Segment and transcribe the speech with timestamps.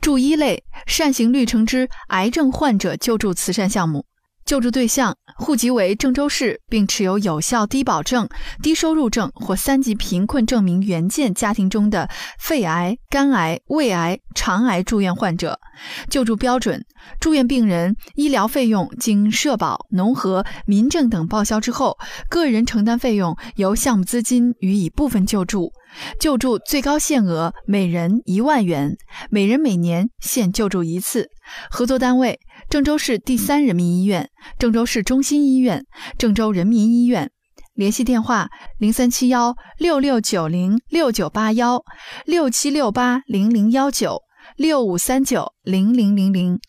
[0.00, 4.06] 注一类善行绿城之癌症患者救助慈善项目。
[4.50, 8.28] 救助对象户籍为郑州市，并持有有效低保证、
[8.60, 15.56] 低收入证或三级贫困证明原件家庭中的肺癌、肝癌、胃癌、肠癌住院患者。
[16.10, 16.84] 救助标准：
[17.20, 21.96] 住院病人医疗费用经社保、农合、民政等报销之后，
[22.28, 25.72] 个人承担费用由项目资金予以部分救助。
[26.20, 28.96] 救助最高限额每人一万元，
[29.28, 31.28] 每人每年限救助一次。
[31.68, 32.38] 合作单位：
[32.70, 35.84] 郑州市第三人民医院、郑州市中心医院、
[36.16, 37.32] 郑州人民医院。
[37.74, 38.48] 联系电话：
[38.78, 41.82] 零三七幺六六九零六九八幺
[42.24, 44.22] 六七六八零零幺九
[44.56, 46.60] 六五三九零零零零。